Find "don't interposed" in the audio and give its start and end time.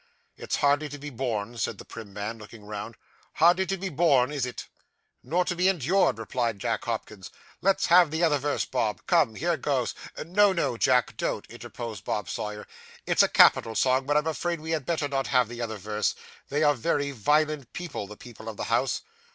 11.17-12.03